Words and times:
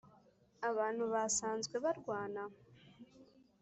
abantu 0.69 1.03
basanzwe 1.13 1.75
barwana? 1.85 2.43